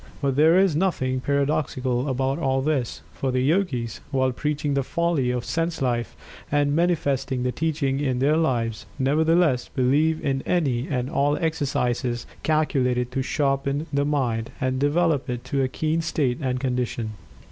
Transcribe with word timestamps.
But 0.19 0.35
there 0.35 0.57
is 0.57 0.75
nothing 0.75 1.19
paradoxical 1.19 2.09
about 2.09 2.39
all 2.39 2.63
this, 2.63 3.03
for 3.13 3.29
the 3.29 3.41
Yogis, 3.41 4.01
while 4.09 4.31
preaching 4.31 4.73
the 4.73 4.81
folly 4.81 5.29
of 5.29 5.45
sense 5.45 5.79
life, 5.79 6.15
and 6.51 6.75
manifesting 6.75 7.43
the 7.43 7.51
teaching 7.51 7.99
in 7.99 8.17
their 8.17 8.35
lives, 8.35 8.87
nevertheless 8.97 9.67
believe 9.69 10.19
in 10.25 10.41
any 10.41 10.87
and 10.87 11.07
all 11.07 11.37
exercises 11.37 12.25
calculated 12.41 13.11
to 13.11 13.21
"sharpen" 13.21 13.85
the 13.93 14.03
Mind, 14.03 14.49
and 14.59 14.79
develop 14.79 15.29
it 15.29 15.43
to 15.43 15.61
a 15.61 15.67
keen 15.67 16.01
state 16.01 16.39
and 16.41 16.59
condition. 16.59 17.11